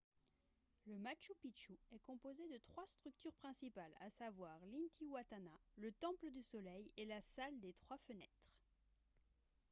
le 0.87 0.97
machu 0.97 1.35
picchu 1.43 1.79
est 1.91 1.99
composé 2.01 2.41
de 2.47 2.57
trois 2.65 2.87
structures 2.87 3.35
principales 3.35 3.93
à 3.99 4.09
savoir 4.09 4.57
l'intihuatana 4.71 5.55
le 5.77 5.91
temple 5.91 6.31
du 6.31 6.41
soleil 6.41 6.89
et 6.97 7.05
la 7.05 7.21
salle 7.21 7.59
des 7.59 7.73
trois 7.73 7.99
fenêtres 7.99 8.57